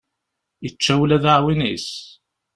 Yečča 0.63 0.93
ula 1.03 1.17
d 1.23 1.25
aɛwin-is. 1.33 1.87